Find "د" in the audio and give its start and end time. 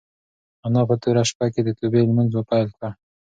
1.63-1.69